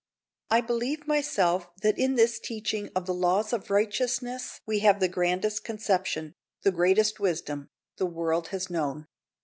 [0.49, 5.07] I believe myself that in this teaching of the laws of righteousness we have the
[5.07, 9.05] grandest conception, the greatest wisdom, the world has known.